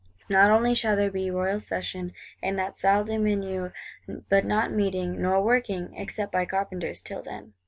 Not 0.29 0.49
only 0.49 0.73
shall 0.73 0.95
there 0.95 1.11
be 1.11 1.29
Royal 1.29 1.59
Session, 1.59 2.13
in 2.41 2.55
that 2.55 2.75
Salle 2.75 3.03
des 3.03 3.19
Menus; 3.19 3.71
but 4.29 4.45
no 4.45 4.67
meeting, 4.67 5.21
nor 5.21 5.43
working 5.43 5.93
(except 5.95 6.31
by 6.31 6.43
carpenters), 6.43 7.01
till 7.01 7.21
then. 7.21 7.53